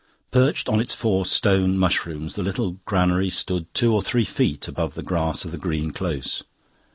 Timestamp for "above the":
4.67-5.03